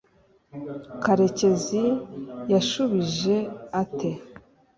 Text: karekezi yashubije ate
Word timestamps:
karekezi 1.03 1.83
yashubije 2.51 3.35
ate 3.81 4.11